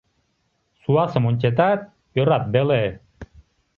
[0.81, 1.79] Суасым ончетат,
[2.19, 2.81] ӧрат веле.